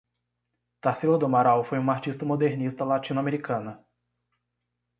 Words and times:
Tarsila 0.81 1.15
do 1.19 1.27
Amaral 1.27 1.63
foi 1.63 1.77
uma 1.77 1.93
artista 1.93 2.25
modernista 2.25 2.83
latino-americana 2.83 3.85